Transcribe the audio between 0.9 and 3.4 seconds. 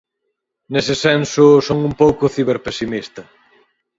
senso son un pouco ciberpersimista.